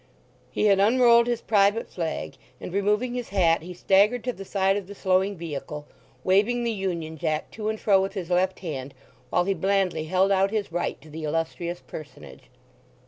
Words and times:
He 0.49 0.65
had 0.65 0.79
unrolled 0.79 1.27
his 1.27 1.41
private 1.41 1.87
flag, 1.87 2.35
and 2.59 2.73
removing 2.73 3.13
his 3.13 3.29
hat 3.29 3.61
he 3.61 3.71
staggered 3.75 4.23
to 4.23 4.33
the 4.33 4.43
side 4.43 4.75
of 4.75 4.87
the 4.87 4.95
slowing 4.95 5.37
vehicle, 5.37 5.85
waving 6.23 6.63
the 6.63 6.71
Union 6.71 7.19
Jack 7.19 7.51
to 7.51 7.69
and 7.69 7.79
fro 7.79 8.01
with 8.01 8.13
his 8.13 8.31
left 8.31 8.61
hand 8.61 8.95
while 9.29 9.43
he 9.43 9.53
blandly 9.53 10.05
held 10.05 10.31
out 10.31 10.49
his 10.49 10.71
right 10.71 10.99
to 11.01 11.09
the 11.11 11.23
Illustrious 11.23 11.81
Personage. 11.81 12.45